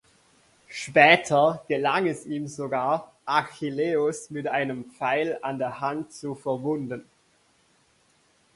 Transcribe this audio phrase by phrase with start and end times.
[0.67, 7.07] Später gelang es ihm sogar, Achilleus mit einem Pfeil an der Hand zu verwunden.